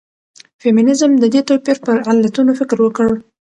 فيمنيزم 0.61 1.11
د 1.17 1.23
دې 1.33 1.41
توپير 1.47 1.77
پر 1.85 1.97
علتونو 2.09 2.51
فکر 2.59 2.77
وکړ. 2.81 3.07